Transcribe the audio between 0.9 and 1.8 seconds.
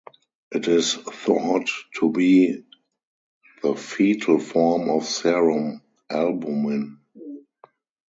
thought